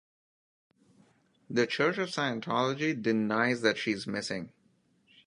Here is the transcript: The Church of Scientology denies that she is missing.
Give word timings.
The 1.47 1.67
Church 1.67 1.99
of 1.99 2.09
Scientology 2.09 2.99
denies 2.99 3.61
that 3.61 3.77
she 3.77 3.91
is 3.91 4.07
missing. 4.07 4.51